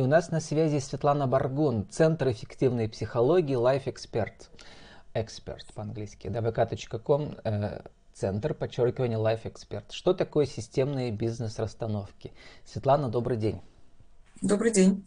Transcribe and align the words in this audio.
И 0.00 0.02
у 0.02 0.06
нас 0.06 0.30
на 0.30 0.40
связи 0.40 0.78
Светлана 0.78 1.26
Баргун, 1.26 1.86
Центр 1.90 2.30
эффективной 2.30 2.88
психологии 2.88 3.54
Life 3.54 3.84
Expert. 3.84 4.48
Expert 5.12 5.74
по-английски. 5.74 6.28
dvk.com, 6.28 7.36
э, 7.44 7.82
Центр, 8.14 8.54
подчеркивание 8.54 9.18
Life 9.18 9.42
Expert. 9.42 9.84
Что 9.90 10.14
такое 10.14 10.46
системные 10.46 11.10
бизнес-расстановки? 11.10 12.32
Светлана, 12.64 13.10
добрый 13.10 13.36
день. 13.36 13.60
Добрый 14.40 14.72
день. 14.72 15.04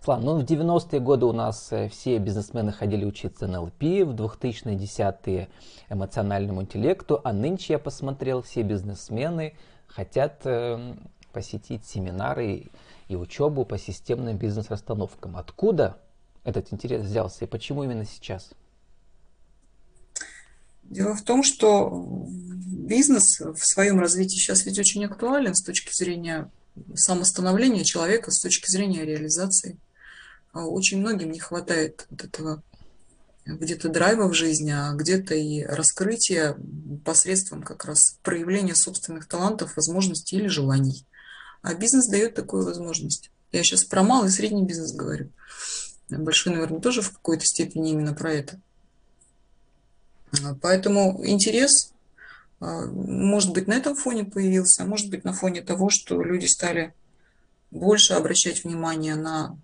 Слава, 0.00 0.20
ну 0.20 0.40
в 0.40 0.42
90-е 0.42 0.98
годы 0.98 1.26
у 1.26 1.32
нас 1.32 1.72
э, 1.72 1.88
все 1.88 2.18
бизнесмены 2.18 2.72
ходили 2.72 3.04
учиться 3.04 3.46
на 3.46 3.62
ЛП, 3.62 3.80
в 3.80 4.10
2000-е, 4.10 4.74
10-е 4.74 5.48
эмоциональному 5.88 6.62
интеллекту, 6.62 7.20
а 7.22 7.32
нынче 7.32 7.74
я 7.74 7.78
посмотрел, 7.78 8.42
все 8.42 8.62
бизнесмены 8.62 9.54
хотят 9.86 10.40
э, 10.46 10.96
посетить 11.32 11.84
семинары 11.84 12.70
и 13.08 13.16
учебу 13.16 13.64
по 13.64 13.78
системным 13.78 14.36
бизнес-расстановкам. 14.36 15.36
Откуда 15.36 15.98
этот 16.44 16.72
интерес 16.72 17.02
взялся 17.02 17.44
и 17.44 17.48
почему 17.48 17.84
именно 17.84 18.04
сейчас? 18.04 18.50
Дело 20.82 21.14
в 21.14 21.22
том, 21.22 21.42
что 21.42 22.04
бизнес 22.26 23.40
в 23.40 23.64
своем 23.64 23.98
развитии 23.98 24.36
сейчас 24.36 24.66
ведь 24.66 24.78
очень 24.78 25.04
актуален 25.04 25.54
с 25.54 25.62
точки 25.62 25.92
зрения 25.94 26.50
самостановления 26.94 27.84
человека, 27.84 28.30
с 28.30 28.40
точки 28.40 28.70
зрения 28.70 29.04
реализации. 29.04 29.78
А 30.52 30.66
очень 30.66 30.98
многим 31.00 31.30
не 31.30 31.38
хватает 31.38 32.06
вот 32.10 32.24
этого 32.24 32.62
где-то 33.44 33.88
драйва 33.88 34.28
в 34.28 34.34
жизни, 34.34 34.70
а 34.70 34.92
где-то 34.92 35.34
и 35.34 35.62
раскрытия 35.64 36.56
посредством 37.04 37.62
как 37.62 37.84
раз 37.84 38.18
проявления 38.22 38.74
собственных 38.74 39.26
талантов, 39.26 39.76
возможностей 39.76 40.36
или 40.36 40.46
желаний. 40.46 41.06
А 41.62 41.74
бизнес 41.74 42.06
дает 42.06 42.34
такую 42.34 42.64
возможность. 42.64 43.30
Я 43.52 43.62
сейчас 43.62 43.84
про 43.84 44.02
малый 44.02 44.28
и 44.28 44.32
средний 44.32 44.64
бизнес 44.64 44.92
говорю. 44.92 45.30
Большой, 46.10 46.52
наверное, 46.52 46.80
тоже 46.80 47.00
в 47.00 47.12
какой-то 47.12 47.44
степени 47.46 47.92
именно 47.92 48.12
про 48.12 48.32
это. 48.32 48.60
Поэтому 50.60 51.24
интерес, 51.26 51.92
а, 52.60 52.86
может 52.86 53.52
быть, 53.52 53.66
на 53.66 53.74
этом 53.74 53.94
фоне 53.94 54.24
появился, 54.24 54.82
а 54.82 54.86
может 54.86 55.10
быть, 55.10 55.24
на 55.24 55.32
фоне 55.32 55.62
того, 55.62 55.90
что 55.90 56.22
люди 56.22 56.46
стали 56.46 56.94
больше 57.70 58.14
обращать 58.14 58.64
внимание 58.64 59.14
на, 59.14 59.58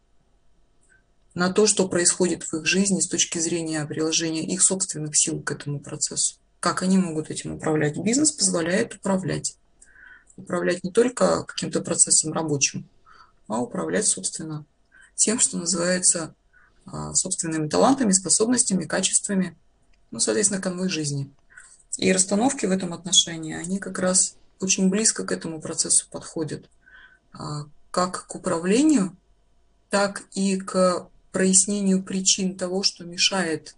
на 1.34 1.52
то, 1.52 1.66
что 1.66 1.88
происходит 1.88 2.44
в 2.44 2.54
их 2.54 2.66
жизни 2.66 3.00
с 3.00 3.08
точки 3.08 3.38
зрения 3.38 3.84
приложения 3.86 4.44
их 4.44 4.62
собственных 4.62 5.16
сил 5.16 5.40
к 5.42 5.50
этому 5.50 5.80
процессу. 5.80 6.36
Как 6.60 6.82
они 6.82 6.98
могут 6.98 7.30
этим 7.30 7.54
управлять? 7.54 7.96
Бизнес 7.96 8.32
позволяет 8.32 8.94
управлять 8.94 9.56
управлять 10.38 10.84
не 10.84 10.90
только 10.90 11.44
каким-то 11.44 11.80
процессом 11.80 12.32
рабочим, 12.32 12.88
а 13.48 13.60
управлять, 13.60 14.06
собственно, 14.06 14.64
тем, 15.14 15.38
что 15.38 15.58
называется 15.58 16.34
а, 16.86 17.14
собственными 17.14 17.68
талантами, 17.68 18.12
способностями, 18.12 18.84
качествами, 18.84 19.56
ну, 20.10 20.20
соответственно, 20.20 20.62
конвой 20.62 20.88
жизни. 20.88 21.30
И 21.98 22.12
расстановки 22.12 22.66
в 22.66 22.70
этом 22.70 22.92
отношении, 22.92 23.54
они 23.54 23.78
как 23.78 23.98
раз 23.98 24.36
очень 24.60 24.88
близко 24.88 25.24
к 25.24 25.32
этому 25.32 25.60
процессу 25.60 26.06
подходят, 26.10 26.68
а, 27.32 27.64
как 27.90 28.26
к 28.26 28.34
управлению, 28.34 29.16
так 29.90 30.22
и 30.32 30.58
к 30.58 31.08
прояснению 31.32 32.02
причин 32.02 32.56
того, 32.56 32.82
что 32.82 33.04
мешает 33.04 33.74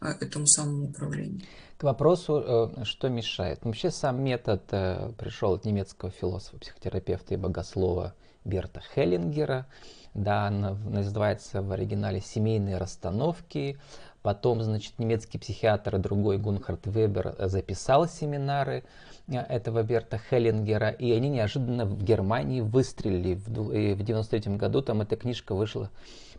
а, 0.00 0.12
этому 0.20 0.46
самому 0.46 0.90
управлению. 0.90 1.46
Вопросу, 1.84 2.42
э, 2.46 2.84
что 2.84 3.10
мешает. 3.10 3.62
Вообще 3.62 3.90
сам 3.90 4.22
метод 4.22 4.62
э, 4.70 5.12
пришел 5.18 5.52
от 5.52 5.66
немецкого 5.66 6.10
философа, 6.10 6.56
психотерапевта 6.56 7.34
и 7.34 7.36
богослова 7.36 8.14
Берта 8.42 8.80
Хеллингера. 8.80 9.66
Да, 10.14 10.48
называется 10.48 11.60
в 11.60 11.70
оригинале 11.72 12.22
«Семейные 12.22 12.78
расстановки». 12.78 13.78
Потом, 14.22 14.62
значит, 14.62 14.98
немецкий 14.98 15.36
психиатр, 15.36 15.98
другой 15.98 16.38
Гунхард 16.38 16.86
Вебер 16.86 17.34
записал 17.38 18.08
семинары 18.08 18.84
э, 19.28 19.36
этого 19.36 19.82
Берта 19.82 20.16
Хеллингера, 20.16 20.88
и 20.88 21.12
они 21.12 21.28
неожиданно 21.28 21.84
в 21.84 22.02
Германии 22.02 22.62
выстрелили. 22.62 23.34
В 23.34 23.50
1993 23.50 24.56
году 24.56 24.80
там 24.80 25.02
эта 25.02 25.16
книжка 25.16 25.54
вышла 25.54 25.90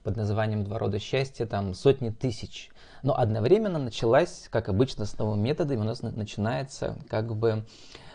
под 0.02 0.16
названием 0.16 0.64
«Два 0.64 0.80
рода 0.80 0.98
счастья», 0.98 1.46
там 1.46 1.76
сотни 1.76 2.10
тысяч 2.10 2.72
но 3.06 3.18
одновременно 3.18 3.78
началась, 3.78 4.48
как 4.50 4.68
обычно, 4.68 5.06
с 5.06 5.18
новыми 5.18 5.42
методами, 5.42 5.80
у 5.80 5.84
нас 5.84 6.02
начинается 6.02 6.98
как 7.08 7.36
бы 7.36 7.64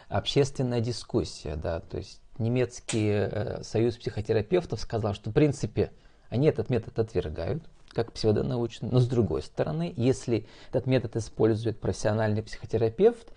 общественная 0.08 0.80
дискуссия, 0.80 1.54
да, 1.54 1.78
то 1.78 1.96
есть 1.96 2.20
немецкий 2.38 3.08
э, 3.08 3.62
союз 3.62 3.96
психотерапевтов 3.96 4.80
сказал, 4.80 5.14
что 5.14 5.30
в 5.30 5.32
принципе 5.32 5.92
они 6.28 6.48
этот 6.48 6.70
метод 6.70 6.98
отвергают, 6.98 7.62
как 7.90 8.12
псевдонаучный, 8.12 8.90
но 8.90 8.98
с 8.98 9.06
другой 9.06 9.42
стороны, 9.42 9.94
если 9.96 10.46
этот 10.70 10.86
метод 10.86 11.14
использует 11.14 11.80
профессиональный 11.80 12.42
психотерапевт, 12.42 13.28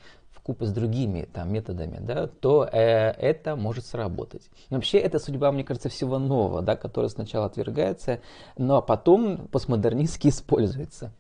купе 0.44 0.66
с 0.66 0.72
другими 0.72 1.28
там, 1.31 1.52
методами, 1.52 2.00
да, 2.02 2.28
то 2.28 2.68
э, 2.72 3.12
это 3.12 3.56
может 3.56 3.85
сработать. 3.85 4.50
Но 4.70 4.78
вообще 4.78 4.97
это 4.97 5.20
судьба, 5.20 5.52
мне 5.52 5.64
кажется, 5.64 5.90
всего 5.90 6.20
нового, 6.20 6.62
да, 6.62 6.75
которое 6.75 7.08
сначала 7.08 7.46
отвергается, 7.46 8.20
но 8.58 8.81
потом 8.81 9.47
постмодернистски 9.47 10.28
используется. 10.28 11.14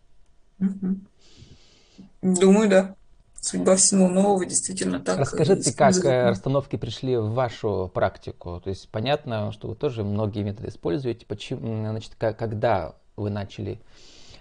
Думаю, 2.21 2.69
да. 2.69 2.95
Судьба 3.43 3.75
всего 3.75 4.07
нового 4.07 4.45
действительно 4.45 5.01
так. 5.01 5.17
Расскажите, 5.17 5.75
как 5.75 5.93
э, 6.05 6.29
расстановки 6.29 6.77
пришли 6.77 7.17
в 7.17 7.33
вашу 7.33 7.91
практику? 7.93 8.61
То 8.63 8.69
есть 8.69 8.87
понятно, 8.87 9.51
что 9.51 9.67
вы 9.67 9.75
тоже 9.75 10.05
многие 10.05 10.43
методы 10.43 10.69
используете. 10.69 11.25
Почему, 11.25 11.85
значит, 11.85 12.15
когда 12.15 12.95
вы 13.17 13.29
начали 13.29 13.81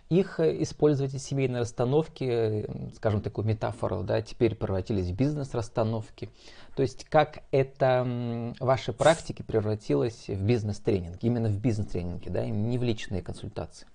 их 0.08 0.38
использовать 0.38 1.14
из 1.14 1.24
семейной 1.24 1.60
расстановки, 1.60 2.68
скажем 2.94 3.22
такую 3.22 3.46
метафору, 3.46 4.02
да, 4.02 4.22
теперь 4.22 4.54
превратились 4.54 5.08
в 5.08 5.16
бизнес-расстановки. 5.16 6.28
То 6.76 6.82
есть 6.82 7.04
как 7.04 7.42
это 7.50 8.54
ваши 8.60 8.92
практики 8.92 9.42
превратилось 9.42 10.28
в 10.28 10.44
бизнес-тренинг, 10.44 11.18
именно 11.22 11.48
в 11.48 11.58
бизнес-тренинге, 11.58 12.30
да, 12.30 12.46
не 12.46 12.78
в 12.78 12.84
личные 12.84 13.22
консультации? 13.22 13.88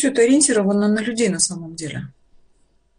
Все 0.00 0.08
это 0.08 0.22
ориентировано 0.22 0.88
на 0.88 1.00
людей 1.00 1.28
на 1.28 1.40
самом 1.40 1.76
деле. 1.76 2.10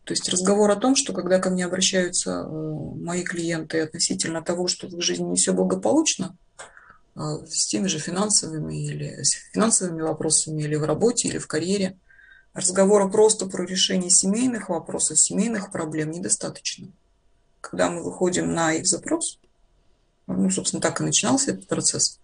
То 0.04 0.14
есть 0.14 0.30
разговор 0.30 0.70
о 0.70 0.76
том, 0.76 0.96
что 0.96 1.14
когда 1.14 1.40
ко 1.40 1.50
мне 1.50 1.66
обращаются 1.66 2.46
э, 2.46 2.48
мои 2.48 3.24
клиенты 3.24 3.80
относительно 3.80 4.44
того, 4.44 4.68
что 4.68 4.88
в 4.88 4.94
их 4.94 5.02
жизни 5.02 5.24
не 5.24 5.36
все 5.36 5.52
благополучно, 5.52 6.38
э, 7.16 7.20
с 7.50 7.66
теми 7.66 7.88
же 7.88 7.98
финансовыми 7.98 8.86
или 8.86 9.24
с 9.24 9.32
финансовыми 9.52 10.04
вопросами, 10.04 10.62
или 10.62 10.76
в 10.76 10.84
работе, 10.84 11.28
или 11.28 11.40
в 11.40 11.48
карьере, 11.48 11.98
разговора 12.54 13.08
просто 13.08 13.48
про 13.48 13.66
решение 13.66 14.12
семейных 14.12 14.70
вопросов, 14.70 15.20
семейных 15.20 15.72
проблем 15.72 16.12
недостаточно. 16.12 16.88
Когда 17.62 17.90
мы 17.90 18.04
выходим 18.04 18.54
на 18.54 18.74
их 18.74 18.86
запрос, 18.86 19.40
ну, 20.28 20.52
собственно, 20.52 20.84
так 20.84 21.02
и 21.02 21.04
начинался 21.04 21.50
этот 21.50 21.68
процесс, 21.68 22.20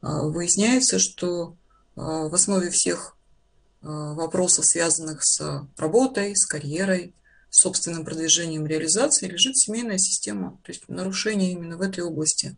э, 0.00 0.06
выясняется, 0.06 0.98
что 0.98 1.56
в 1.94 2.34
основе 2.34 2.70
всех 2.70 3.13
вопросов, 3.84 4.64
связанных 4.64 5.24
с 5.24 5.66
работой, 5.76 6.34
с 6.34 6.46
карьерой, 6.46 7.14
с 7.50 7.58
собственным 7.58 8.04
продвижением 8.04 8.66
реализации, 8.66 9.28
лежит 9.28 9.56
семейная 9.56 9.98
система, 9.98 10.58
то 10.64 10.72
есть 10.72 10.88
нарушение 10.88 11.52
именно 11.52 11.76
в 11.76 11.82
этой 11.82 12.02
области. 12.02 12.56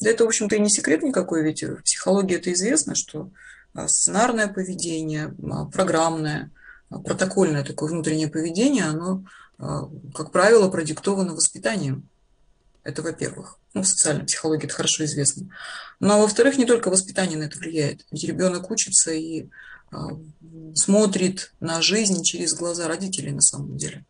Да 0.00 0.10
это, 0.10 0.24
в 0.24 0.28
общем-то, 0.28 0.56
и 0.56 0.60
не 0.60 0.68
секрет 0.68 1.02
никакой, 1.02 1.42
ведь 1.42 1.62
в 1.62 1.82
психологии 1.82 2.36
это 2.36 2.52
известно, 2.52 2.94
что 2.94 3.30
э, 3.74 3.86
сценарное 3.86 4.48
поведение, 4.48 5.34
э, 5.38 5.70
программное, 5.72 6.50
протокольное 6.88 7.64
такое 7.64 7.90
внутреннее 7.90 8.28
поведение, 8.28 8.84
оно, 8.84 9.24
как 9.58 10.30
правило, 10.30 10.68
продиктовано 10.68 11.34
воспитанием. 11.34 12.08
Это 12.84 13.02
во-первых. 13.02 13.58
Ну, 13.74 13.82
в 13.82 13.88
социальной 13.88 14.24
психологии 14.24 14.66
это 14.66 14.74
хорошо 14.74 15.04
известно. 15.04 15.48
Но, 15.98 16.14
а 16.14 16.18
во-вторых, 16.18 16.56
не 16.56 16.64
только 16.64 16.88
воспитание 16.88 17.36
на 17.36 17.44
это 17.44 17.58
влияет. 17.58 18.06
Ведь 18.12 18.24
ребенок 18.24 18.70
учится 18.70 19.10
и 19.10 19.42
а, 19.44 19.48
смотрит 20.74 21.52
на 21.60 21.82
жизнь 21.82 22.22
через 22.22 22.54
глаза 22.54 22.88
родителей 22.88 23.32
на 23.32 23.40
самом 23.40 23.76
деле. 23.76 24.04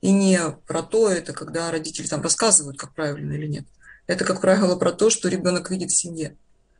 И 0.00 0.12
не 0.12 0.38
про 0.66 0.82
то, 0.82 1.10
это 1.10 1.32
когда 1.32 1.70
родители 1.70 2.06
там 2.06 2.22
рассказывают, 2.22 2.78
как 2.78 2.94
правильно 2.94 3.34
или 3.34 3.46
нет. 3.46 3.66
Это, 4.06 4.24
как 4.24 4.40
правило, 4.40 4.76
про 4.76 4.92
то, 4.92 5.10
что 5.10 5.28
ребенок 5.28 5.70
видит 5.70 5.90
в 5.90 6.00
семье. 6.00 6.36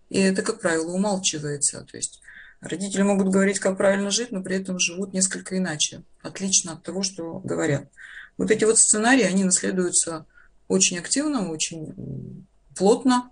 И 0.08 0.18
это, 0.18 0.42
как 0.42 0.60
правило, 0.60 0.90
умалчивается. 0.90 1.82
То 1.82 1.96
есть 1.96 2.20
родители 2.60 3.02
могут 3.02 3.28
говорить, 3.28 3.58
как 3.58 3.76
правильно 3.76 4.10
жить, 4.10 4.32
но 4.32 4.42
при 4.42 4.56
этом 4.56 4.78
живут 4.78 5.12
несколько 5.12 5.58
иначе, 5.58 6.02
отлично 6.22 6.72
от 6.72 6.82
того, 6.82 7.02
что 7.02 7.40
говорят. 7.40 7.88
Вот 8.38 8.50
эти 8.50 8.64
вот 8.64 8.78
сценарии, 8.78 9.22
они 9.22 9.44
наследуются 9.44 10.24
очень 10.66 10.98
активно, 10.98 11.50
очень 11.50 12.46
плотно, 12.74 13.30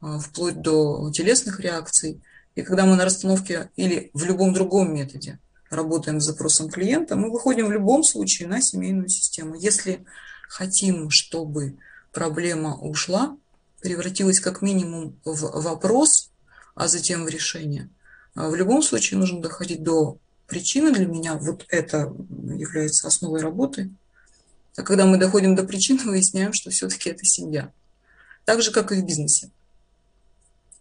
а, 0.00 0.18
вплоть 0.18 0.60
до 0.60 1.10
телесных 1.12 1.60
реакций– 1.60 2.22
и 2.54 2.62
когда 2.62 2.84
мы 2.86 2.96
на 2.96 3.04
расстановке 3.04 3.70
или 3.76 4.10
в 4.14 4.24
любом 4.24 4.52
другом 4.52 4.94
методе 4.94 5.38
работаем 5.70 6.20
с 6.20 6.24
запросом 6.24 6.70
клиента, 6.70 7.16
мы 7.16 7.30
выходим 7.30 7.66
в 7.66 7.72
любом 7.72 8.04
случае 8.04 8.48
на 8.48 8.60
семейную 8.60 9.08
систему. 9.08 9.54
Если 9.54 10.04
хотим, 10.48 11.10
чтобы 11.10 11.76
проблема 12.12 12.76
ушла, 12.76 13.36
превратилось 13.80 14.40
как 14.40 14.62
минимум 14.62 15.18
в 15.24 15.62
вопрос, 15.62 16.30
а 16.74 16.86
затем 16.86 17.24
в 17.24 17.28
решение, 17.28 17.88
а 18.34 18.48
в 18.48 18.54
любом 18.54 18.82
случае 18.82 19.18
нужно 19.18 19.42
доходить 19.42 19.82
до 19.82 20.18
причины 20.46 20.92
для 20.92 21.06
меня. 21.06 21.34
Вот 21.34 21.66
это 21.68 22.14
является 22.28 23.08
основой 23.08 23.40
работы. 23.40 23.90
А 24.76 24.82
когда 24.82 25.06
мы 25.06 25.18
доходим 25.18 25.56
до 25.56 25.64
причины, 25.64 26.00
выясняем, 26.04 26.52
что 26.52 26.70
все-таки 26.70 27.10
это 27.10 27.24
семья. 27.24 27.72
Так 28.44 28.62
же, 28.62 28.70
как 28.70 28.92
и 28.92 28.96
в 28.96 29.04
бизнесе. 29.04 29.50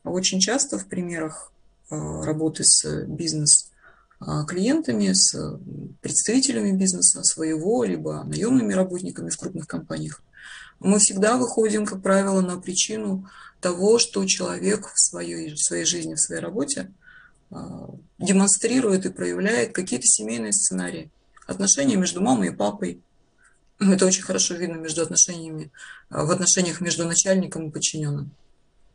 Очень 0.04 0.40
часто 0.40 0.78
в 0.78 0.88
примерах 0.88 1.53
работы 1.90 2.64
с 2.64 3.06
бизнес-клиентами, 3.06 5.14
с 5.14 5.60
представителями 6.02 6.72
бизнеса 6.72 7.24
своего, 7.24 7.84
либо 7.84 8.24
наемными 8.24 8.74
работниками 8.74 9.30
в 9.30 9.38
крупных 9.38 9.68
компаниях, 9.68 10.22
мы 10.80 11.00
всегда 11.00 11.38
выходим, 11.38 11.86
как 11.86 12.02
правило, 12.02 12.42
на 12.42 12.60
причину 12.60 13.30
того, 13.62 14.00
что 14.00 14.26
человек 14.26 14.92
в 14.94 15.00
своей, 15.00 15.54
в 15.54 15.60
своей 15.60 15.86
жизни, 15.86 16.16
в 16.16 16.20
своей 16.20 16.42
работе 16.42 16.92
а, 17.50 17.90
демонстрирует 18.20 19.06
и 19.06 19.10
проявляет 19.10 19.74
какие-то 19.74 20.08
семейные 20.08 20.52
сценарии. 20.52 21.10
Отношения 21.48 21.96
между 21.96 22.22
мамой 22.22 22.50
и 22.50 22.56
папой. 22.56 23.02
Это 23.80 24.06
очень 24.06 24.24
хорошо 24.24 24.56
видно 24.56 24.76
между 24.76 25.02
отношениями, 25.02 25.72
а, 26.10 26.26
в 26.26 26.32
отношениях 26.32 26.82
между 26.82 27.06
начальником 27.06 27.70
и 27.70 27.72
подчиненным. 27.72 28.32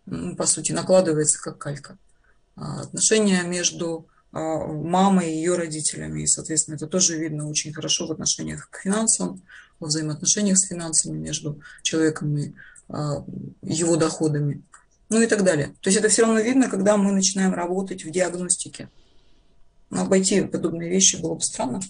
Ну, 0.04 0.36
по 0.36 0.46
сути, 0.46 0.72
накладывается 0.72 1.40
как 1.40 1.58
калька. 1.58 1.96
А, 2.60 2.82
отношения 2.82 3.42
между 3.42 4.06
мамой 4.30 5.32
и 5.32 5.36
ее 5.36 5.56
родителями. 5.56 6.22
И, 6.22 6.26
соответственно, 6.26 6.74
это 6.74 6.86
тоже 6.86 7.16
видно 7.16 7.48
очень 7.48 7.72
хорошо 7.72 8.06
в 8.06 8.12
отношениях 8.12 8.68
к 8.70 8.80
финансам, 8.80 9.42
во 9.80 9.86
взаимоотношениях 9.86 10.58
с 10.58 10.66
финансами 10.66 11.16
между 11.16 11.60
человеком 11.82 12.36
и 12.36 12.52
а, 12.88 13.24
его 13.62 13.96
доходами, 13.96 14.62
ну 15.08 15.20
и 15.20 15.26
так 15.26 15.44
далее. 15.44 15.74
То 15.80 15.88
есть 15.88 15.98
это 15.98 16.08
все 16.08 16.22
равно 16.22 16.40
видно, 16.40 16.68
когда 16.68 16.96
мы 16.96 17.12
начинаем 17.12 17.54
работать 17.54 18.04
в 18.04 18.10
диагностике. 18.10 18.90
Но 19.90 20.02
обойти 20.02 20.42
подобные 20.42 20.90
вещи 20.90 21.16
было 21.16 21.34
бы 21.34 21.40
странно. 21.40 21.80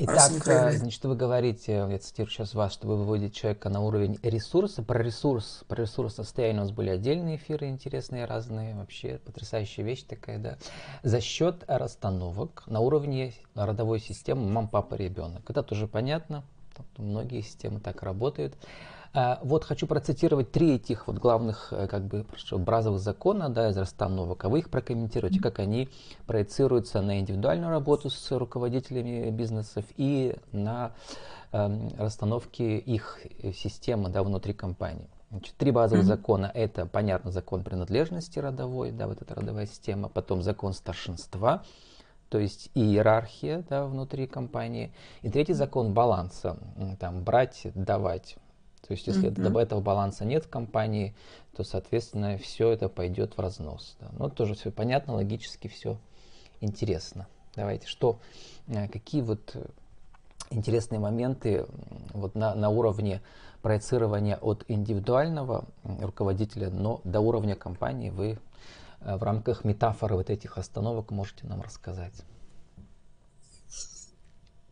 Итак, 0.00 0.46
э, 0.46 0.70
значит, 0.78 1.04
вы 1.04 1.16
говорите, 1.16 1.72
я 1.90 1.98
цитирую 1.98 2.30
сейчас 2.30 2.54
вас, 2.54 2.72
что 2.72 2.86
вы 2.86 2.98
выводите 2.98 3.34
человека 3.34 3.68
на 3.68 3.80
уровень 3.80 4.16
ресурса. 4.22 4.84
Про 4.84 5.02
ресурс, 5.02 5.64
про 5.66 5.82
ресурс 5.82 6.14
состояния 6.14 6.60
у 6.60 6.62
нас 6.62 6.70
были 6.70 6.90
отдельные 6.90 7.34
эфиры 7.34 7.66
интересные, 7.66 8.24
разные, 8.24 8.76
вообще 8.76 9.18
потрясающая 9.24 9.82
вещь 9.82 10.04
такая, 10.04 10.38
да. 10.38 10.56
За 11.02 11.20
счет 11.20 11.64
расстановок 11.66 12.62
на 12.68 12.78
уровне 12.78 13.34
родовой 13.56 13.98
системы 13.98 14.48
мам, 14.48 14.68
папа, 14.68 14.94
ребенок. 14.94 15.50
Это 15.50 15.64
тоже 15.64 15.88
понятно, 15.88 16.44
многие 16.96 17.40
системы 17.40 17.80
так 17.80 18.04
работают. 18.04 18.54
А, 19.20 19.40
вот 19.42 19.64
хочу 19.64 19.88
процитировать 19.88 20.52
три 20.52 20.76
этих 20.76 21.08
вот 21.08 21.16
главных 21.16 21.72
э, 21.72 21.88
как 21.88 22.04
бы 22.04 22.24
базовых 22.52 23.00
закона 23.00 23.48
да, 23.48 23.68
из 23.68 23.76
расстановок, 23.76 24.44
а 24.44 24.48
вы 24.48 24.60
их 24.60 24.70
прокомментируете, 24.70 25.40
как 25.40 25.58
они 25.58 25.88
проецируются 26.28 27.02
на 27.02 27.18
индивидуальную 27.18 27.70
работу 27.70 28.10
с 28.10 28.30
руководителями 28.30 29.28
бизнесов 29.30 29.84
и 29.96 30.36
на 30.52 30.92
э, 31.50 31.88
расстановки 31.98 32.62
их 32.62 33.18
системы 33.56 34.08
да, 34.08 34.22
внутри 34.22 34.52
компании. 34.52 35.08
Значит, 35.30 35.56
три 35.56 35.72
базовых 35.72 36.04
mm-hmm. 36.04 36.06
закона. 36.06 36.52
Это, 36.54 36.86
понятно, 36.86 37.32
закон 37.32 37.64
принадлежности 37.64 38.38
родовой, 38.38 38.92
да, 38.92 39.08
вот 39.08 39.20
эта 39.20 39.34
родовая 39.34 39.66
система, 39.66 40.08
потом 40.08 40.42
закон 40.42 40.74
старшинства, 40.74 41.64
то 42.28 42.38
есть 42.38 42.70
иерархия 42.76 43.64
да, 43.68 43.84
внутри 43.84 44.28
компании. 44.28 44.92
И 45.22 45.28
третий 45.28 45.54
закон 45.54 45.92
баланса, 45.92 46.56
там, 47.00 47.24
брать, 47.24 47.62
давать. 47.74 48.36
То 48.86 48.92
есть, 48.92 49.06
если 49.06 49.30
mm-hmm. 49.30 49.60
этого 49.60 49.80
баланса 49.80 50.24
нет 50.24 50.44
в 50.44 50.48
компании, 50.48 51.14
то, 51.56 51.64
соответственно, 51.64 52.38
все 52.38 52.70
это 52.70 52.88
пойдет 52.88 53.36
в 53.36 53.40
разнос. 53.40 53.96
Да. 54.00 54.08
Ну, 54.18 54.30
тоже 54.30 54.54
все 54.54 54.70
понятно, 54.70 55.14
логически 55.14 55.68
все 55.68 55.98
интересно. 56.60 57.26
Давайте, 57.56 57.86
что, 57.86 58.20
э, 58.68 58.88
какие 58.88 59.22
вот 59.22 59.56
интересные 60.50 60.98
моменты 60.98 61.66
вот 62.12 62.34
на, 62.34 62.54
на 62.54 62.70
уровне 62.70 63.20
проецирования 63.62 64.36
от 64.36 64.64
индивидуального 64.68 65.64
руководителя, 65.82 66.70
но 66.70 67.00
до 67.04 67.20
уровня 67.20 67.54
компании 67.54 68.10
вы 68.10 68.38
э, 69.00 69.16
в 69.16 69.22
рамках 69.22 69.64
метафоры 69.64 70.16
вот 70.16 70.30
этих 70.30 70.58
остановок 70.58 71.10
можете 71.10 71.46
нам 71.46 71.60
рассказать. 71.60 72.14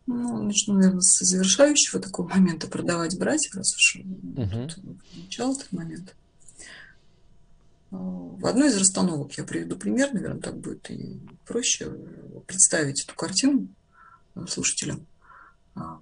Ну, 0.06 0.42
начну, 0.42 0.74
наверное, 0.74 1.00
с 1.00 1.18
завершающего 1.24 2.00
такого 2.00 2.28
момента 2.28 2.68
продавать 2.68 3.18
брать, 3.18 3.50
раз 3.54 3.74
уж 3.74 3.96
uh-huh. 3.96 4.98
начал 5.16 5.52
этот 5.52 5.72
момент. 5.72 6.14
А, 7.90 7.96
в 7.96 8.46
одной 8.46 8.68
из 8.68 8.76
расстановок 8.76 9.32
я 9.32 9.42
приведу 9.42 9.76
пример, 9.76 10.14
наверное, 10.14 10.40
так 10.40 10.58
будет 10.58 10.88
и 10.90 11.20
проще 11.44 11.90
представить 12.46 13.02
эту 13.02 13.16
картину 13.16 13.66
слушателям. 14.48 15.06
А, 15.74 15.98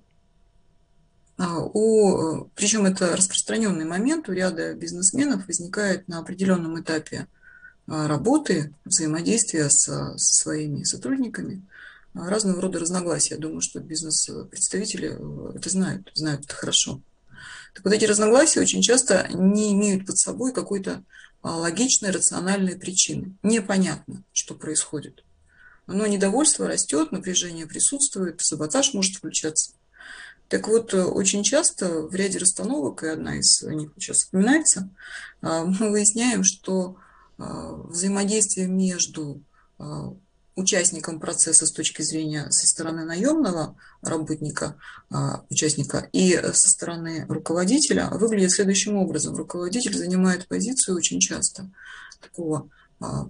а, 1.39 1.61
у, 1.61 2.51
причем 2.55 2.85
это 2.85 3.17
распространенный 3.17 3.87
момент 3.87 4.29
у 4.29 4.33
ряда 4.33 4.75
бизнесменов 4.75 5.47
возникает 5.47 6.09
на 6.09 6.19
определенном 6.19 6.79
этапе 6.79 7.27
работы, 7.87 8.75
взаимодействия 8.85 9.71
со, 9.71 10.17
со 10.19 10.43
своими 10.43 10.83
сотрудниками– 10.83 11.63
разного 12.15 12.61
рода 12.61 12.79
разногласия. 12.79 13.35
Я 13.35 13.41
думаю, 13.41 13.61
что 13.61 13.81
бизнес-представители 13.81 15.17
э, 15.19 15.59
это 15.59 15.69
знают, 15.69 16.11
знают 16.15 16.45
это 16.45 16.55
хорошо. 16.55 17.01
Так 17.75 17.85
вот 17.85 17.93
эти 17.93 18.05
разногласия 18.05 18.61
очень 18.61 18.83
часто 18.83 19.29
не 19.33 19.73
имеют 19.73 20.07
под 20.07 20.17
собой 20.17 20.53
какой-то 20.53 21.03
а, 21.43 21.57
логичной, 21.57 22.11
рациональной 22.11 22.77
причины. 22.77 23.37
Непонятно, 23.43 24.23
что 24.33 24.55
происходит. 24.55 25.25
Но 25.87 26.07
недовольство 26.07 26.67
растет, 26.69 27.13
напряжение 27.13 27.67
присутствует, 27.67 28.41
саботаж 28.41 28.95
может 28.95 29.17
включаться. 29.17 29.73
Так 30.49 30.69
вот, 30.69 30.95
э, 30.95 31.03
очень 31.03 31.43
часто 31.43 32.03
в 32.03 32.15
ряде 32.15 32.39
расстановок, 32.39 33.03
и 33.03 33.09
одна 33.09 33.37
из 33.37 33.63
них 33.63 33.91
сейчас 33.99 34.19
вспоминается, 34.19 34.89
а, 35.43 35.65
мы 35.65 35.91
выясняем, 35.91 36.45
что 36.45 36.97
а, 37.39 37.73
взаимодействие 37.73 38.69
между 38.69 39.43
участником 40.57 41.19
процесса 41.19 41.67
с 41.67 41.73
точки 41.73 42.03
зрения 42.03 42.51
со 42.51 42.67
стороны 42.67 43.05
наемного 43.05 43.77
работника, 44.03 44.77
а, 45.11 45.45
участника, 45.51 46.09
и 46.13 46.37
со 46.53 46.69
стороны 46.69 47.27
руководителя 47.29 48.09
выглядит 48.11 48.53
следующим 48.53 48.97
образом. 48.97 49.35
Руководитель 49.35 49.97
занимает 49.97 50.47
позицию 50.47 50.97
очень 50.97 51.21
часто 51.21 51.71
такого 52.21 52.69
а, 53.01 53.29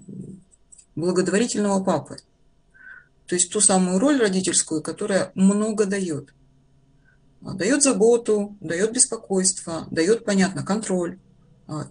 благотворительного 0.94 1.82
папы. 1.82 2.18
То 3.26 3.36
есть 3.36 3.50
ту 3.50 3.60
самую 3.60 3.98
роль 3.98 4.20
родительскую, 4.20 4.82
которая 4.82 5.32
много 5.34 5.86
дает. 5.86 6.34
А, 7.42 7.54
дает 7.54 7.82
заботу, 7.82 8.56
дает 8.60 8.92
беспокойство, 8.92 9.88
дает, 9.90 10.24
понятно, 10.24 10.62
контроль, 10.62 11.18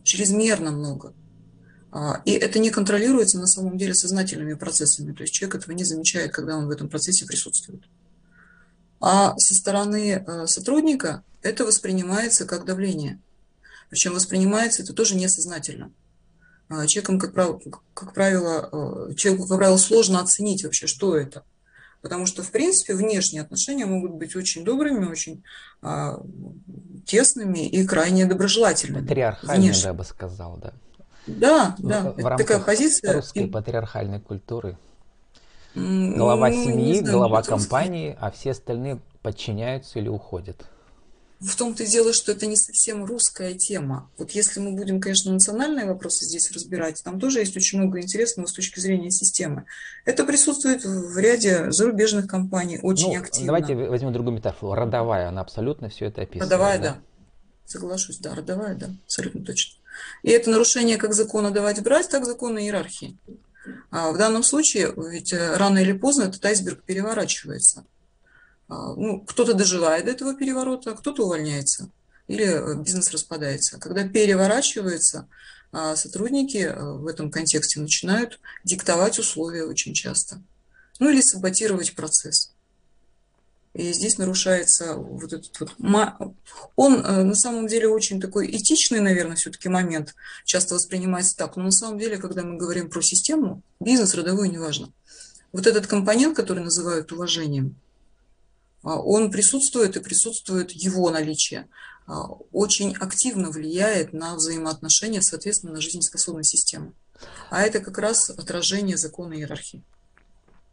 чрезмерно 0.03 0.71
много– 0.71 1.13
и 2.25 2.31
это 2.31 2.59
не 2.59 2.71
контролируется 2.71 3.37
на 3.39 3.47
самом 3.47 3.77
деле 3.77 3.93
сознательными 3.93 4.55
процессами. 4.55 5.13
То 5.13 5.21
есть 5.23 5.33
человек 5.33 5.55
этого 5.55 5.73
не 5.73 5.83
замечает, 5.83 6.31
когда 6.31 6.57
он 6.57 6.67
в 6.67 6.71
этом 6.71 6.89
процессе 6.89 7.25
присутствует. 7.25 7.83
А 8.99 9.37
со 9.37 9.53
стороны 9.53 10.23
э, 10.25 10.47
сотрудника 10.47 11.23
это 11.41 11.65
воспринимается 11.65 12.45
как 12.45 12.65
давление. 12.65 13.19
Причем 13.89 14.13
воспринимается 14.13 14.81
это 14.81 14.93
тоже 14.93 15.15
несознательно. 15.15 15.91
А, 16.69 16.87
человеком, 16.87 17.19
как 17.19 17.33
правило, 17.33 17.59
как 17.93 18.13
правило, 18.13 19.09
э, 19.11 19.13
человеку, 19.15 19.45
как 19.45 19.57
правило, 19.57 19.77
сложно 19.77 20.21
оценить 20.21 20.63
вообще, 20.63 20.87
что 20.87 21.17
это. 21.17 21.43
Потому 22.01 22.25
что, 22.25 22.43
в 22.43 22.51
принципе, 22.51 22.95
внешние 22.95 23.41
отношения 23.41 23.85
могут 23.85 24.11
быть 24.13 24.35
очень 24.35 24.63
добрыми, 24.63 25.05
очень 25.05 25.43
а, 25.81 26.21
тесными 27.05 27.67
и 27.67 27.85
крайне 27.85 28.25
доброжелательными. 28.25 29.05
Патриархальными, 29.05 29.83
я 29.83 29.93
бы 29.93 30.03
сказал, 30.03 30.57
да. 30.57 30.73
Да, 31.27 31.75
да, 31.79 32.11
в, 32.11 32.19
это 32.19 32.37
такая 32.37 32.59
позиция. 32.59 33.13
Русской 33.13 33.47
патриархальной 33.47 34.19
культуры. 34.19 34.77
Глава 35.75 36.49
ну, 36.49 36.63
семьи, 36.63 36.99
знаю, 36.99 37.17
глава 37.17 37.41
компании, 37.41 38.15
а 38.19 38.29
все 38.29 38.51
остальные 38.51 38.99
подчиняются 39.21 39.99
или 39.99 40.07
уходят. 40.07 40.65
В 41.39 41.57
том-то 41.57 41.83
и 41.83 41.87
дело, 41.87 42.13
что 42.13 42.31
это 42.31 42.45
не 42.45 42.55
совсем 42.55 43.03
русская 43.03 43.53
тема. 43.53 44.09
Вот 44.17 44.31
если 44.31 44.61
мы 44.61 44.71
будем, 44.71 45.01
конечно, 45.01 45.33
национальные 45.33 45.85
вопросы 45.85 46.23
здесь 46.23 46.49
разбирать, 46.51 47.03
там 47.03 47.19
тоже 47.19 47.39
есть 47.39 47.57
очень 47.57 47.79
много 47.79 47.99
интересного 48.01 48.47
с 48.47 48.53
точки 48.53 48.79
зрения 48.79 49.11
системы. 49.11 49.65
Это 50.05 50.23
присутствует 50.23 50.85
в 50.85 51.17
ряде 51.17 51.69
зарубежных 51.71 52.27
компаний 52.27 52.79
очень 52.81 53.13
ну, 53.13 53.19
активно. 53.19 53.47
Давайте 53.47 53.75
возьмем 53.75 54.13
другую 54.13 54.37
метафору. 54.37 54.79
Родовая, 54.79 55.27
она 55.27 55.41
абсолютно 55.41 55.89
все 55.89 56.05
это 56.05 56.21
описывает. 56.21 56.49
Родовая, 56.49 56.77
да. 56.77 56.83
да. 56.83 56.97
Соглашусь, 57.65 58.19
да, 58.19 58.35
родовая, 58.35 58.75
да, 58.75 58.91
абсолютно 59.05 59.43
точно. 59.43 59.82
И 60.21 60.29
это 60.29 60.49
нарушение 60.49 60.97
как 60.97 61.13
закона 61.13 61.51
давать 61.51 61.81
брать, 61.81 62.09
так 62.09 62.25
закона 62.25 62.59
иерархии. 62.59 63.17
А 63.91 64.11
в 64.11 64.17
данном 64.17 64.43
случае, 64.43 64.93
ведь 64.95 65.33
э, 65.33 65.55
рано 65.55 65.79
или 65.79 65.93
поздно 65.93 66.23
этот 66.23 66.43
айсберг 66.45 66.83
переворачивается. 66.83 67.85
А, 68.67 68.93
ну, 68.93 69.21
кто-то 69.21 69.53
доживает 69.53 70.05
до 70.05 70.11
этого 70.11 70.35
переворота, 70.35 70.95
кто-то 70.95 71.25
увольняется 71.25 71.89
или 72.27 72.45
э, 72.45 72.75
бизнес 72.81 73.11
распадается. 73.11 73.79
Когда 73.79 74.07
переворачивается, 74.07 75.27
а 75.71 75.95
сотрудники 75.95 76.57
э, 76.57 76.75
в 76.75 77.07
этом 77.07 77.31
контексте 77.31 77.79
начинают 77.79 78.39
диктовать 78.63 79.19
условия 79.19 79.63
очень 79.65 79.93
часто. 79.93 80.41
Ну 80.99 81.09
или 81.09 81.21
саботировать 81.21 81.95
процесс. 81.95 82.52
И 83.73 83.91
здесь 83.91 84.19
нарушается 84.19 84.95
вот 84.95 85.33
этот 85.33 85.59
вот... 85.59 85.71
Он 86.75 86.95
э, 86.95 87.23
на 87.23 87.33
самом 87.33 87.67
деле 87.67 87.87
очень 87.87 88.21
такой 88.21 88.49
этичный, 88.55 88.99
наверное, 88.99 89.35
все-таки 89.35 89.67
момент. 89.67 90.13
Часто 90.45 90.75
воспринимается 90.75 91.35
так. 91.35 91.55
Но 91.55 91.63
на 91.63 91.71
самом 91.71 91.97
деле, 91.97 92.17
когда 92.17 92.43
мы 92.43 92.57
говорим 92.57 92.89
про 92.89 93.01
систему, 93.01 93.63
бизнес, 93.79 94.13
родовой, 94.13 94.49
неважно. 94.49 94.91
Вот 95.51 95.65
этот 95.65 95.87
компонент, 95.87 96.35
который 96.35 96.63
называют 96.63 97.11
уважением, 97.11 97.75
а, 98.83 98.99
он 98.99 99.31
присутствует 99.31 99.97
и 99.97 100.01
присутствует 100.01 100.71
его 100.71 101.09
наличие. 101.09 101.67
А, 102.05 102.27
очень 102.51 102.95
активно 102.95 103.49
влияет 103.49 104.13
на 104.13 104.35
взаимоотношения, 104.35 105.21
соответственно, 105.21 105.73
на 105.73 105.81
жизнеспособность 105.81 106.51
системы. 106.51 106.93
А 107.49 107.61
это 107.61 107.79
как 107.79 107.97
раз 107.97 108.29
отражение 108.29 108.97
закона 108.97 109.33
иерархии. 109.33 109.83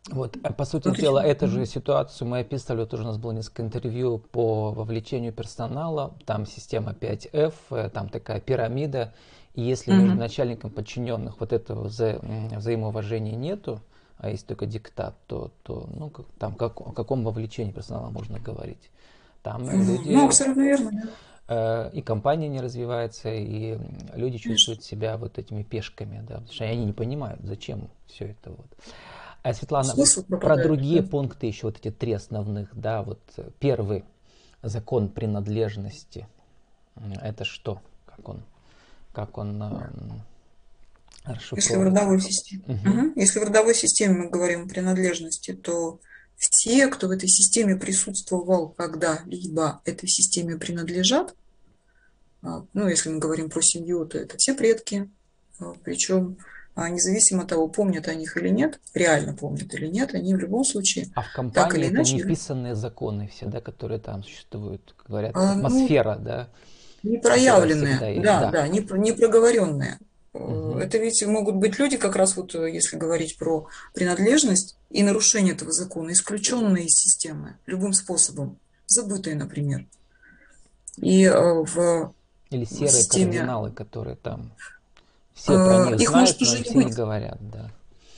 Вот, 0.08 0.38
а 0.42 0.52
по 0.52 0.64
сути 0.64 0.88
Отлично. 0.88 1.02
дела, 1.02 1.24
эту 1.24 1.46
же 1.46 1.66
ситуацию 1.66 2.26
мы 2.26 2.40
описывали, 2.40 2.84
тоже 2.86 3.02
у 3.02 3.06
нас 3.06 3.18
было 3.18 3.32
несколько 3.32 3.62
интервью 3.62 4.18
по 4.18 4.72
вовлечению 4.72 5.32
персонала, 5.32 6.14
там 6.24 6.46
система 6.46 6.92
5F, 6.92 7.54
э, 7.70 7.90
там 7.90 8.08
такая 8.08 8.40
пирамида, 8.40 9.12
и 9.54 9.62
если 9.62 9.92
угу. 9.92 10.00
между 10.00 10.16
начальником 10.16 10.70
подчиненных 10.70 11.38
вот 11.38 11.52
этого 11.52 11.84
вза 11.84 12.18
взаимоуважения 12.56 13.36
нету, 13.36 13.80
а 14.16 14.30
есть 14.30 14.46
только 14.46 14.66
диктат, 14.66 15.14
то, 15.26 15.50
то 15.62 15.86
ну, 15.94 16.08
как, 16.08 16.26
там 16.38 16.54
как, 16.54 16.80
о 16.80 16.92
каком 16.92 17.22
вовлечении 17.22 17.72
персонала 17.72 18.10
можно 18.10 18.38
говорить? 18.38 18.90
Там 19.42 19.68
люди... 19.68 20.08
Ну, 20.08 20.26
абсолютно 20.26 20.62
верно, 20.62 20.90
да 20.92 21.10
э, 21.50 21.90
и 21.92 22.00
компания 22.00 22.48
не 22.48 22.60
развивается, 22.60 23.30
и 23.32 23.78
люди 24.14 24.38
чувствуют 24.38 24.82
себя 24.82 25.16
вот 25.18 25.38
этими 25.38 25.62
пешками, 25.62 26.24
да, 26.26 26.36
потому 26.36 26.52
что 26.52 26.64
они 26.64 26.86
не 26.86 26.92
понимают, 26.92 27.40
зачем 27.42 27.90
все 28.06 28.26
это 28.28 28.50
вот. 28.50 28.66
А, 29.42 29.54
Светлана, 29.54 29.94
про 30.28 30.56
другие 30.56 31.02
пункты 31.02 31.46
еще, 31.46 31.66
вот 31.66 31.78
эти 31.78 31.90
три 31.90 32.12
основных, 32.12 32.68
да, 32.78 33.02
вот 33.02 33.20
первый 33.58 34.04
закон 34.62 35.08
принадлежности, 35.08 36.26
это 37.22 37.44
что, 37.44 37.80
как 38.04 38.28
он, 38.28 38.42
как 39.12 39.38
он 39.38 39.62
Если 41.54 41.76
в 41.76 41.82
родовой 41.82 42.20
системе, 42.20 42.62
угу. 42.66 42.90
Угу. 42.90 43.12
если 43.16 43.38
в 43.38 43.44
родовой 43.44 43.74
системе 43.74 44.14
мы 44.14 44.30
говорим 44.30 44.64
о 44.64 44.68
принадлежности, 44.68 45.52
то 45.52 46.00
все, 46.36 46.88
кто 46.88 47.08
в 47.08 47.10
этой 47.10 47.28
системе 47.28 47.76
присутствовал 47.76 48.70
когда-либо 48.70 49.82
этой 49.84 50.08
системе 50.08 50.56
принадлежат, 50.56 51.34
а, 52.42 52.64
ну, 52.72 52.88
если 52.88 53.10
мы 53.10 53.18
говорим 53.18 53.50
про 53.50 53.60
семью, 53.60 54.06
то 54.06 54.18
это 54.18 54.38
все 54.38 54.54
предки, 54.54 55.10
а, 55.58 55.74
причем 55.84 56.38
независимо 56.76 57.42
от 57.42 57.48
того, 57.48 57.68
помнят 57.68 58.08
о 58.08 58.14
них 58.14 58.36
или 58.36 58.48
нет, 58.48 58.80
реально 58.94 59.34
помнят 59.34 59.72
или 59.74 59.86
нет, 59.86 60.14
они 60.14 60.34
в 60.34 60.38
любом 60.38 60.64
случае. 60.64 61.08
А 61.14 61.22
в 61.22 61.32
компании 61.32 61.68
так 61.68 61.76
или 61.76 61.86
это 61.86 61.96
иначе, 61.96 62.16
неписанные 62.16 62.74
законы 62.74 63.28
все, 63.28 63.46
да, 63.46 63.60
которые 63.60 64.00
там 64.00 64.22
существуют, 64.22 64.94
говорят, 65.06 65.32
а, 65.34 65.54
ну, 65.54 65.66
атмосфера, 65.66 66.16
ну, 66.16 66.24
да. 66.24 66.48
Не 67.02 67.18
проявленные, 67.18 68.20
да, 68.22 68.40
да, 68.40 68.50
да, 68.50 68.68
не, 68.68 68.80
не 68.98 69.12
проговоренные. 69.12 69.98
Угу. 70.32 70.78
Это 70.78 70.98
ведь 70.98 71.26
могут 71.26 71.56
быть 71.56 71.78
люди, 71.78 71.96
как 71.96 72.14
раз 72.14 72.36
вот 72.36 72.54
если 72.54 72.96
говорить 72.96 73.36
про 73.36 73.66
принадлежность 73.94 74.76
и 74.90 75.02
нарушение 75.02 75.54
этого 75.54 75.72
закона, 75.72 76.12
исключенные 76.12 76.84
из 76.86 76.94
системы 76.94 77.56
любым 77.66 77.92
способом, 77.92 78.58
забытые, 78.86 79.34
например. 79.34 79.86
И 80.98 81.24
э, 81.24 81.32
в 81.34 82.14
или 82.50 82.64
серые 82.64 82.90
системе... 82.90 83.24
кардиналы, 83.26 83.72
которые 83.72 84.16
там 84.16 84.52
все 85.34 85.52
про 85.52 85.90
них 85.90 86.00
их 86.00 86.08
знают, 86.08 86.40
может 86.40 86.42
уже 86.42 86.74
не, 86.74 86.84
быть. 86.84 86.94
говорят, 86.94 87.38
да. 87.50 87.70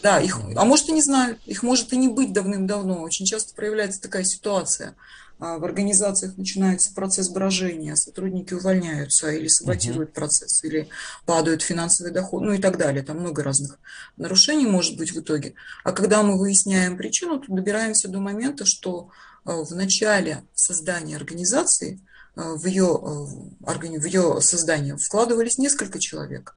Да, 0.03 0.21
их, 0.21 0.41
а 0.57 0.65
может 0.65 0.89
и 0.89 0.93
не 0.93 1.03
знают, 1.03 1.39
их 1.47 1.63
может 1.63 1.93
и 1.93 1.97
не 1.97 2.09
быть 2.09 2.33
давным-давно. 2.33 3.03
Очень 3.03 3.25
часто 3.25 3.55
проявляется 3.55 4.01
такая 4.01 4.25
ситуация. 4.25 4.97
А, 5.39 5.59
в 5.59 5.65
организациях 5.65 6.37
начинается 6.37 6.95
процесс 6.95 7.29
брожения, 7.29 7.95
сотрудники 7.95 8.55
увольняются 8.55 9.31
или 9.31 9.49
саботируют 9.49 10.11
uh-huh. 10.11 10.15
процесс, 10.15 10.63
или 10.63 10.89
падают 11.25 11.63
финансовые 11.63 12.13
доходы, 12.13 12.47
ну 12.47 12.53
и 12.53 12.59
так 12.59 12.79
далее. 12.79 13.03
Там 13.03 13.19
много 13.19 13.43
разных 13.43 13.79
нарушений 14.17 14.67
может 14.67 14.97
быть 14.97 15.13
в 15.13 15.21
итоге. 15.21 15.55
А 15.83 15.93
когда 15.93 16.23
мы 16.23 16.39
выясняем 16.39 16.97
причину, 16.97 17.41
то 17.41 17.53
добираемся 17.53 18.09
до 18.09 18.21
момента, 18.21 18.65
что 18.65 19.09
а, 19.45 19.65
в 19.65 19.71
начале 19.71 20.45
создания 20.55 21.17
организации, 21.17 22.01
а, 22.37 22.55
в 22.55 22.65
ее, 22.67 22.87
в 22.87 24.05
ее 24.05 24.41
создание 24.41 24.97
вкладывались 24.97 25.59
несколько 25.59 25.99
человек. 25.99 26.55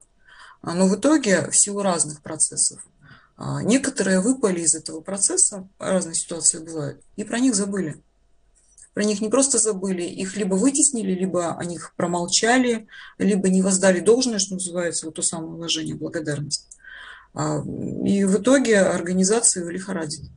А, 0.62 0.74
но 0.74 0.86
в 0.86 0.96
итоге 0.96 1.50
в 1.50 1.56
силу 1.56 1.82
разных 1.82 2.22
процессов 2.22 2.86
а, 3.36 3.62
некоторые 3.62 4.20
выпали 4.20 4.60
из 4.60 4.74
этого 4.74 5.00
процесса, 5.00 5.68
разные 5.78 6.14
ситуации 6.14 6.58
бывают, 6.58 7.00
и 7.16 7.24
про 7.24 7.38
них 7.38 7.54
забыли. 7.54 8.02
Про 8.94 9.04
них 9.04 9.20
не 9.20 9.28
просто 9.28 9.58
забыли, 9.58 10.02
их 10.02 10.36
либо 10.36 10.54
вытеснили, 10.54 11.12
либо 11.12 11.54
о 11.54 11.64
них 11.66 11.92
промолчали, 11.96 12.86
либо 13.18 13.50
не 13.50 13.60
воздали 13.60 14.00
должное, 14.00 14.38
что 14.38 14.54
называется, 14.54 15.06
вот 15.06 15.16
то 15.16 15.22
самое 15.22 15.52
уважение, 15.52 15.94
благодарность. 15.94 16.66
А, 17.34 17.62
и 18.06 18.24
в 18.24 18.38
итоге 18.38 18.80
организацию 18.80 19.68
лихорадит. 19.68 20.30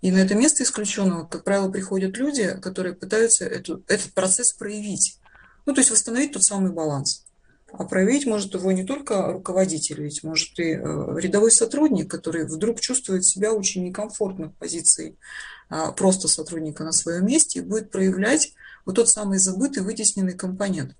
И 0.00 0.10
на 0.10 0.16
это 0.16 0.34
место 0.34 0.62
исключенного, 0.62 1.26
как 1.26 1.44
правило, 1.44 1.70
приходят 1.70 2.16
люди, 2.16 2.58
которые 2.62 2.94
пытаются 2.94 3.44
эту, 3.44 3.82
этот 3.86 4.14
процесс 4.14 4.54
проявить. 4.54 5.18
Ну, 5.66 5.74
то 5.74 5.80
есть 5.80 5.90
восстановить 5.90 6.32
тот 6.32 6.42
самый 6.42 6.72
баланс. 6.72 7.26
А 7.72 7.84
проявить 7.84 8.26
может 8.26 8.54
его 8.54 8.72
не 8.72 8.84
только 8.84 9.32
руководитель, 9.32 10.02
ведь 10.02 10.22
может 10.24 10.58
и 10.58 10.72
э, 10.72 10.76
рядовой 11.18 11.52
сотрудник, 11.52 12.10
который 12.10 12.44
вдруг 12.44 12.80
чувствует 12.80 13.24
себя 13.24 13.52
очень 13.52 13.84
некомфортно 13.84 14.48
в 14.48 14.56
позиции 14.56 15.16
а, 15.68 15.92
просто 15.92 16.26
сотрудника 16.26 16.82
на 16.82 16.92
своем 16.92 17.26
месте 17.26 17.60
и 17.60 17.62
будет 17.62 17.90
проявлять 17.90 18.52
вот 18.84 18.96
тот 18.96 19.08
самый 19.08 19.38
забытый, 19.38 19.84
вытесненный 19.84 20.34
компонент. 20.34 20.96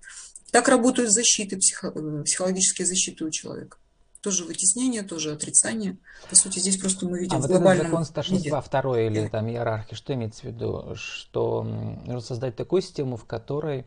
Так 0.51 0.69
работают 0.69 1.11
защиты, 1.11 1.57
психо- 1.57 1.91
э, 1.93 2.23
психологические 2.23 2.85
защиты 2.85 3.25
у 3.25 3.29
человека. 3.29 3.77
Тоже 4.21 4.45
вытеснение, 4.45 5.01
тоже 5.01 5.31
отрицание. 5.33 5.97
По 6.29 6.35
сути, 6.35 6.59
здесь 6.59 6.77
просто 6.77 7.05
мы 7.05 7.19
видим 7.19 7.35
а 7.35 7.39
в 7.39 7.41
вот 7.41 7.51
глобальном 7.51 7.87
закон 7.87 8.05
старшинства 8.05 8.61
второй 8.61 9.07
или 9.07 9.27
там 9.27 9.49
иерархии, 9.49 9.95
что 9.95 10.13
имеется 10.13 10.43
в 10.43 10.45
виду? 10.45 10.95
Что 10.95 11.63
нужно 11.63 12.21
создать 12.21 12.55
такую 12.55 12.81
систему, 12.81 13.17
в 13.17 13.25
которой 13.25 13.85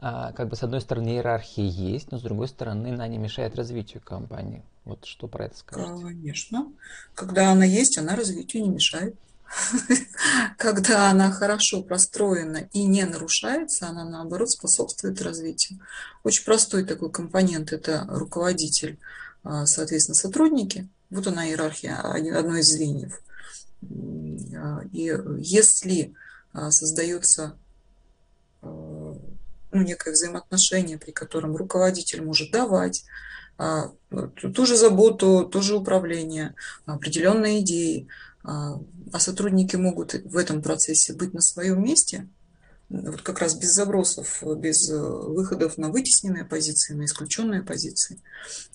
как 0.00 0.48
бы 0.48 0.56
с 0.56 0.62
одной 0.62 0.80
стороны 0.80 1.08
иерархия 1.08 1.66
есть, 1.66 2.10
но 2.10 2.18
с 2.18 2.22
другой 2.22 2.48
стороны 2.48 2.94
она 2.94 3.06
не 3.06 3.18
мешает 3.18 3.54
развитию 3.54 4.02
компании. 4.02 4.62
Вот 4.84 5.04
что 5.04 5.28
про 5.28 5.46
это 5.46 5.58
скажете? 5.58 6.02
Конечно. 6.02 6.72
Когда 7.14 7.52
она 7.52 7.64
есть, 7.64 7.98
она 7.98 8.16
развитию 8.16 8.62
не 8.62 8.70
мешает. 8.70 9.14
Когда 10.56 11.10
она 11.10 11.30
хорошо 11.30 11.82
простроена 11.82 12.68
и 12.72 12.84
не 12.84 13.04
нарушается, 13.04 13.88
она 13.88 14.04
наоборот 14.04 14.50
способствует 14.50 15.20
развитию. 15.20 15.80
Очень 16.24 16.44
простой 16.44 16.84
такой 16.84 17.10
компонент– 17.10 17.72
это 17.72 18.06
руководитель, 18.08 18.98
а, 19.42 19.66
соответственно, 19.66 20.14
сотрудники. 20.14 20.88
Вот 21.10 21.26
она 21.26 21.46
иерархия, 21.46 21.96
одно 21.96 22.56
из 22.56 22.68
звеньев. 22.70 23.20
А, 24.56 24.82
и 24.92 25.12
если 25.38 26.14
создается 26.52 27.56
ну, 29.72 29.82
некое 29.82 30.12
взаимоотношение, 30.12 30.98
при 30.98 31.10
котором 31.10 31.56
руководитель 31.56 32.22
может 32.22 32.50
давать 32.50 33.04
а, 33.58 33.92
ту 34.54 34.66
же 34.66 34.76
заботу, 34.76 35.44
то 35.44 35.60
же 35.60 35.76
управление, 35.76 36.54
определенные 36.86 37.60
идеи, 37.60 38.08
а, 38.42 38.80
а 39.12 39.20
сотрудники 39.20 39.76
могут 39.76 40.14
в 40.14 40.36
этом 40.36 40.62
процессе 40.62 41.12
быть 41.12 41.34
на 41.34 41.40
своем 41.40 41.82
месте, 41.82 42.28
вот 42.90 43.22
как 43.22 43.38
раз 43.38 43.54
без 43.54 43.72
забросов, 43.72 44.42
без 44.56 44.90
э, 44.90 44.98
выходов 44.98 45.78
на 45.78 45.90
вытесненные 45.90 46.44
позиции, 46.44 46.94
на 46.94 47.04
исключенные 47.04 47.62
позиции, 47.62 48.20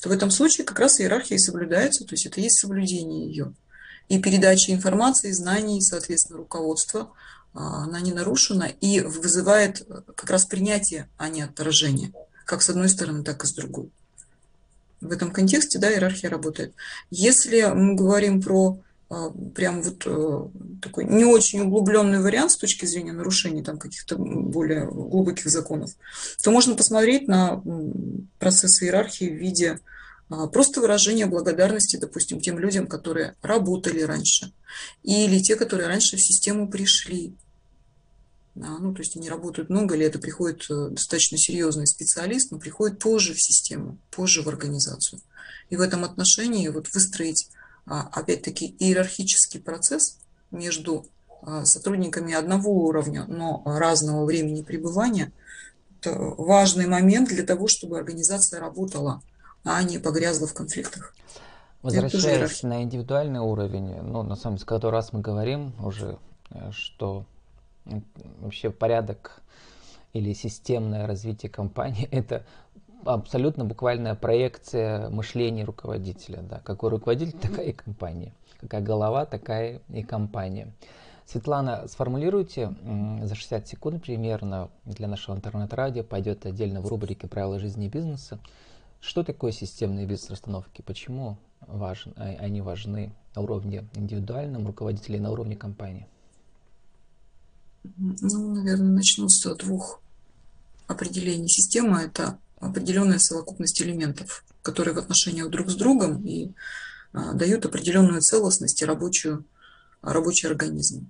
то 0.02 0.08
в 0.08 0.12
этом 0.12 0.32
случае 0.32 0.66
как 0.66 0.80
раз 0.80 1.02
иерархия 1.02 1.38
соблюдается, 1.38 2.06
то 2.06 2.14
есть 2.14 2.26
это 2.26 2.40
есть 2.40 2.58
соблюдение 2.58 3.28
ее. 3.28 3.54
И 4.08 4.22
передача 4.22 4.72
информации, 4.72 5.32
знаний, 5.32 5.82
соответственно, 5.82 6.38
руководства 6.38 7.12
она 7.56 8.02
не 8.02 8.12
нарушена 8.12 8.66
и 8.82 9.00
вызывает 9.00 9.82
э, 9.82 10.02
как 10.16 10.30
раз 10.30 10.46
принятие, 10.46 11.10
а 11.18 11.30
не 11.30 11.42
отторжение, 11.42 12.12
как 12.46 12.62
с 12.62 12.70
одной 12.70 12.90
стороны, 12.90 13.24
так 13.24 13.44
и 13.44 13.48
с 13.48 13.54
другой. 13.54 13.90
В 15.02 15.12
этом 15.12 15.32
контексте, 15.32 15.80
да, 15.80 15.92
иерархия 15.92 16.30
работает. 16.30 16.74
Если 17.10 17.62
мы 17.62 17.96
говорим 17.96 18.42
про 18.42 18.80
а, 19.08 19.30
прям 19.30 19.84
вот 19.84 20.04
э, 20.06 20.48
такой 20.82 21.06
не 21.06 21.26
очень 21.26 21.62
углубленный 21.62 22.22
вариант 22.22 22.52
с 22.52 22.58
точки 22.58 22.86
зрения 22.86 23.14
нарушений 23.14 23.62
там 23.62 23.78
каких-то 23.78 24.18
более 24.18 24.86
глубоких 24.88 25.48
законов, 25.50 25.92
то 26.44 26.52
можно 26.52 26.76
посмотреть 26.76 27.28
на 27.28 27.62
процессы 28.40 28.86
иерархии 28.86 29.30
в 29.30 29.36
виде 29.36 29.80
а, 30.30 30.48
просто 30.48 30.82
выражения 30.82 31.28
благодарности, 31.28 31.98
допустим, 31.98 32.42
тем 32.42 32.58
людям, 32.58 32.88
которые 32.88 33.36
работали 33.42 34.02
раньше, 34.02 34.52
или 35.04 35.40
те, 35.40 35.56
которые 35.56 35.88
раньше 35.88 36.18
в 36.18 36.22
систему 36.22 36.68
пришли, 36.68 37.36
А, 37.36 37.45
ну, 38.56 38.94
то 38.94 39.02
есть 39.02 39.18
они 39.18 39.30
работают 39.30 39.70
много 39.70 39.96
лет, 39.96 40.16
и 40.16 40.20
приходит 40.20 40.66
э, 40.70 40.90
достаточно 40.92 41.38
серьезный 41.38 41.88
специалист, 41.88 42.52
но 42.52 42.58
приходит 42.58 43.00
позже 43.00 43.34
в 43.34 43.42
систему, 43.42 43.98
позже 44.12 44.44
в 44.44 44.48
организацию. 44.48 45.22
И 45.70 45.76
в 45.76 45.82
этом 45.82 46.06
отношении 46.06 46.70
вот 46.70 46.94
выстроить, 46.94 47.50
а, 47.86 48.08
опять-таки, 48.14 48.76
иерархический 48.80 49.60
процесс 49.60 50.20
между 50.52 51.06
а, 51.42 51.66
сотрудниками 51.66 52.34
одного 52.34 52.72
уровня, 52.86 53.26
но 53.28 53.62
разного 53.66 54.26
времени 54.26 54.62
пребывания, 54.62 55.34
это 56.00 56.18
важный 56.18 56.88
момент 56.88 57.30
для 57.30 57.44
того, 57.44 57.68
чтобы 57.68 57.98
организация 57.98 58.62
работала, 58.62 59.22
а 59.66 59.84
не 59.84 59.98
погрязла 59.98 60.48
в 60.48 60.54
конфликтах. 60.54 61.14
Возвращаясь 61.82 62.64
на 62.64 62.84
индивидуальный 62.84 63.42
уровень, 63.42 64.02
ну, 64.02 64.24
на 64.24 64.36
самом 64.36 64.56
деле, 64.56 64.66
который 64.66 64.94
раз 64.94 65.12
мы 65.14 65.20
говорим 65.20 65.74
уже, 65.84 66.18
э, 66.52 66.72
что 66.72 67.26
вообще 68.40 68.70
порядок 68.70 69.42
или 70.14 70.34
системное 70.34 71.08
развитие 71.08 71.50
компании– 71.50 72.08
это 72.12 72.46
абсолютно 73.06 73.66
буквальная 73.66 74.16
проекция 74.16 75.10
мышления 75.10 75.64
руководителя. 75.64 76.42
Да. 76.42 76.60
Какой 76.60 76.90
руководитель, 76.90 77.38
такая 77.40 77.68
и 77.68 77.74
компания. 77.74 78.34
Какая 78.60 78.82
голова, 78.82 79.26
такая 79.26 79.82
и 79.90 80.04
компания. 80.04 80.74
Светлана, 81.26 81.88
сформулируйте 81.88 82.76
за 83.24 83.34
60 83.34 83.68
секунд 83.68 84.04
примерно 84.04 84.70
для 84.86 85.08
нашего 85.08 85.36
интернет-радио, 85.36 86.04
пойдет 86.04 86.46
отдельно 86.46 86.82
в 86.82 86.88
рубрике 86.88 87.28
«Правила 87.28 87.60
жизни 87.60 87.88
и 87.88 87.90
бизнеса». 87.90 88.40
Что 89.02 89.24
такое 89.24 89.52
системные 89.52 90.06
бизнес-расстановки? 90.06 90.82
Почему 90.82 91.38
важен, 91.62 92.14
а, 92.16 92.24
они 92.40 92.62
важны 92.62 93.12
на 93.36 93.42
уровне 93.42 93.86
индивидуальном 93.96 94.66
руководителя 94.66 95.18
и 95.18 95.20
на 95.20 95.32
уровне 95.32 95.56
компании? 95.56 96.08
Ну, 97.98 98.56
наверное, 98.56 98.92
начну 98.92 99.30
с 99.30 99.56
двух 99.56 100.02
определений. 100.88 101.48
Система– 101.48 102.04
это 102.04 102.38
определенная 102.60 103.20
совокупность 103.20 103.82
элементов, 103.82 104.44
которые 104.62 104.94
в 104.94 105.00
отношениях 105.00 105.50
друг 105.50 105.70
с 105.70 105.76
другом 105.76 106.26
и 106.26 106.52
а, 107.14 107.34
дают 107.34 107.66
определенную 107.66 108.22
целостность 108.22 108.82
и 108.82 108.86
рабочую, 108.86 109.46
рабочий 110.02 110.48
организм. 110.48 111.10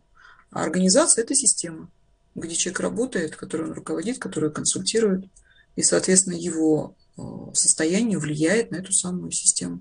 А 0.52 0.64
организация– 0.64 1.24
это 1.26 1.36
система, 1.36 1.90
где 2.36 2.56
человек 2.56 2.80
работает, 2.80 3.36
который 3.36 3.68
он 3.68 3.74
руководит, 3.74 4.20
который 4.20 4.52
консультирует, 4.52 5.26
и, 5.76 5.84
соответственно, 5.84 6.36
его 6.36 6.96
а, 7.18 7.52
состояние 7.54 8.20
влияет 8.20 8.72
на 8.72 8.78
эту 8.78 8.92
самую 8.92 9.32
систему. 9.32 9.80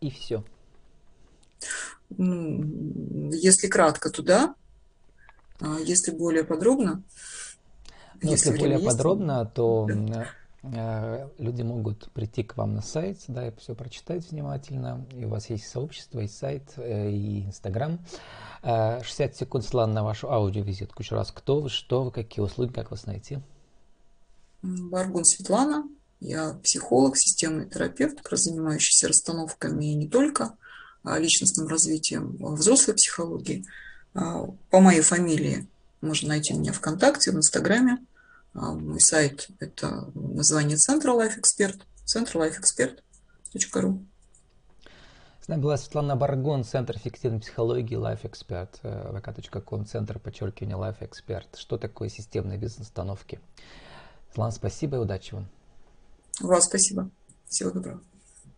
И 0.00 0.10
все. 0.10 0.44
Ну, 2.10 3.30
если 3.32 3.66
кратко, 3.66 4.10
то 4.10 4.22
да. 4.22 4.54
А 5.60 5.78
если 5.80 6.10
более 6.10 6.44
подробно. 6.44 7.02
Ну, 8.22 8.30
если, 8.30 8.50
если 8.50 8.60
более 8.60 8.78
есть, 8.78 8.86
подробно, 8.86 9.44
то 9.46 9.86
да. 9.88 10.26
Э, 10.74 11.28
люди 11.38 11.62
могут 11.62 12.10
прийти 12.12 12.42
к 12.42 12.56
вам 12.56 12.74
на 12.74 12.82
сайт, 12.82 13.18
да, 13.28 13.48
и 13.48 13.56
все 13.56 13.74
прочитать 13.74 14.30
внимательно. 14.30 15.06
И 15.12 15.24
у 15.24 15.28
вас 15.28 15.50
есть 15.50 15.68
сообщество, 15.68 16.20
и 16.20 16.28
сайт, 16.28 16.72
э, 16.76 17.10
и 17.10 17.46
Инстаграм. 17.46 18.00
60 18.62 19.32
э, 19.32 19.34
секунд, 19.34 19.64
Слан, 19.64 19.92
на 19.92 20.02
вашу 20.02 20.30
аудиовизитку. 20.30 21.02
Еще 21.02 21.14
раз, 21.14 21.30
кто 21.30 21.60
вы, 21.60 21.68
что 21.68 22.04
вы, 22.04 22.10
какие 22.10 22.44
услуги, 22.44 22.72
как 22.72 22.90
вас 22.90 23.06
найти? 23.06 23.38
Баргун 24.62 25.24
Светлана. 25.24 25.88
Я 26.18 26.54
психолог, 26.62 27.16
системный 27.16 27.68
терапевт, 27.68 28.18
занимающийся 28.30 29.08
расстановками 29.08 29.92
и 29.92 29.94
не 29.94 30.08
только. 30.08 30.56
А, 31.06 31.20
личностным 31.20 31.68
развитием 31.68 32.36
взрослой 32.40 32.94
психологии. 32.94 33.64
А, 34.12 34.48
по 34.70 34.80
моей 34.80 35.02
фамилии 35.02 35.68
можно 36.00 36.30
найти 36.30 36.52
меня 36.52 36.72
ВКонтакте, 36.72 37.30
в 37.30 37.36
Инстаграме. 37.36 37.98
А, 38.54 38.72
мой 38.72 39.00
сайт– 39.00 39.46
это 39.60 40.10
название 40.14 40.76
Центра 40.76 41.12
Life 41.12 41.40
Expert, 41.40 41.80
centralifeexpert.ru. 42.06 44.04
С 45.40 45.48
нами 45.48 45.60
была 45.60 45.76
Светлана 45.76 46.16
Баргон, 46.16 46.64
Центр 46.64 46.96
эффективной 46.96 47.38
психологии 47.38 47.96
Life 47.96 48.22
Expert, 48.22 48.80
э, 48.82 49.12
vk.com, 49.12 49.86
Центр 49.86 50.18
подчеркивания 50.18 50.76
Life 50.76 51.08
Expert. 51.08 51.56
Что 51.56 51.78
такое 51.78 52.08
системные 52.08 52.58
бизнес-установки? 52.58 53.38
Светлана, 54.26 54.50
спасибо 54.50 54.96
и 54.96 55.00
удачи 55.00 55.34
вам. 55.34 55.46
Вам 56.40 56.60
спасибо. 56.60 57.10
Всего 57.48 57.70
доброго. 57.70 58.02